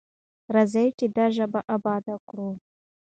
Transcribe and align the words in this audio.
راځئ 0.53 0.87
چې 0.99 1.05
دا 1.15 1.25
ژبه 1.37 1.59
اباده 1.75 2.15
کړو. 2.27 2.49